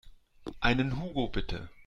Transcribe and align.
Einen 0.61 0.99
Hugo 0.99 1.27
bitte. 1.27 1.69